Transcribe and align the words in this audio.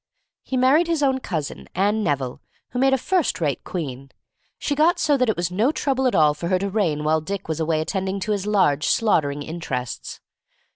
He 0.41 0.57
married 0.57 0.87
his 0.87 1.03
own 1.03 1.19
cousin, 1.19 1.67
Anne 1.75 2.01
Neville, 2.03 2.41
who 2.71 2.79
made 2.79 2.91
a 2.91 2.97
first 2.97 3.39
rate 3.39 3.63
queen. 3.63 4.09
She 4.57 4.73
got 4.73 4.97
so 4.97 5.15
that 5.15 5.29
it 5.29 5.37
was 5.37 5.51
no 5.51 5.71
trouble 5.71 6.07
at 6.07 6.15
all 6.15 6.33
for 6.33 6.47
her 6.47 6.57
to 6.57 6.71
reign 6.71 7.03
while 7.03 7.21
Dick 7.21 7.47
was 7.47 7.59
away 7.59 7.81
attending 7.81 8.19
to 8.21 8.31
his 8.31 8.47
large 8.47 8.87
slaughtering 8.87 9.43
interests. 9.43 10.19